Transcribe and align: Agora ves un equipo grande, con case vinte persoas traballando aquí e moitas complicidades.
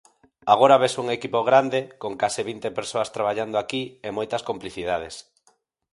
Agora 0.53 0.79
ves 0.83 0.95
un 1.01 1.07
equipo 1.17 1.39
grande, 1.49 1.79
con 2.01 2.13
case 2.21 2.41
vinte 2.49 2.69
persoas 2.79 3.11
traballando 3.15 3.57
aquí 3.59 3.83
e 4.07 4.09
moitas 4.17 4.45
complicidades. 4.49 5.15